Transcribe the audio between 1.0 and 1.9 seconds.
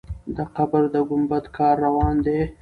ګمبد کار